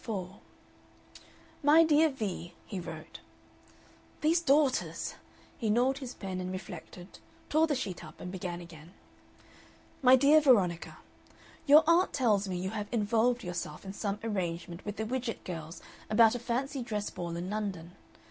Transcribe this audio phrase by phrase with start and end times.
[0.03, 0.39] Part 4
[1.61, 3.19] MY DEAR VEE, he wrote.
[4.21, 5.13] These daughters!
[5.59, 8.93] He gnawed his pen and reflected, tore the sheet up, and began again.
[10.01, 10.97] "MY DEAR VERONICA,
[11.67, 15.83] Your aunt tells me you have involved yourself in some arrangement with the Widgett girls
[16.09, 17.91] about a Fancy Dress Ball in London.